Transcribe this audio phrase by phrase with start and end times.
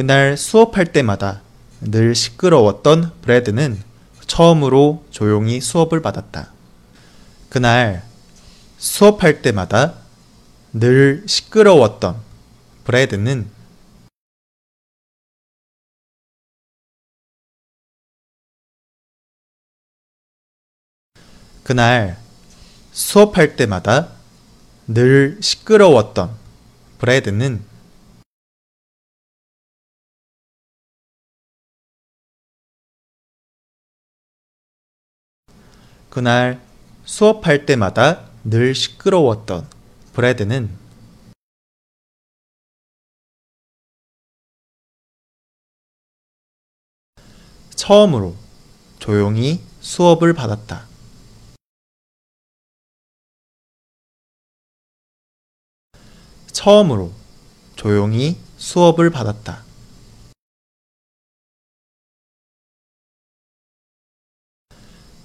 [0.00, 1.42] 그날 수업할 때마다
[1.82, 3.82] 늘 시끄러웠던 브래드는
[4.26, 6.50] 처음으로 조용히 수업을 받았다.
[7.50, 8.02] 그날
[8.78, 9.96] 수업할 때마다
[10.72, 12.16] 늘 시끄러웠던
[12.84, 13.50] 브래드는
[21.62, 22.16] 그날
[22.92, 24.08] 수업할 때마다
[24.86, 26.34] 늘 시끄러웠던
[26.96, 27.69] 브래드는
[36.10, 36.60] 그날
[37.04, 39.70] 수업할 때마다 늘 시끄러웠던
[40.12, 40.76] 브래드는
[47.76, 48.34] 처음으로
[48.98, 50.88] 조용히 수업을 받았다.
[56.52, 57.12] 처음으로
[57.76, 59.64] 조용히 수업을 받았다.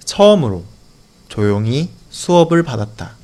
[0.04, 0.75] 처음으로
[1.36, 3.14] 조용히 수업을 받았다.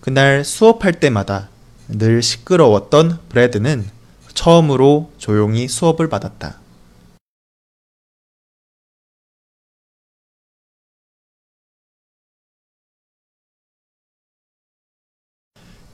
[0.00, 1.50] 그날 수업할 때마다
[1.88, 3.90] 늘 시끄러웠던 브래드는
[4.34, 6.60] 처음으로 조용히 수업을 받았다.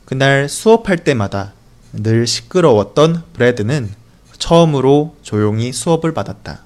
[0.04, 1.54] 그날 수업할 때마다
[1.94, 4.05] 늘 시끄러웠던 브래드는
[4.46, 6.60] 처음으로 조용히 수업을 받았다.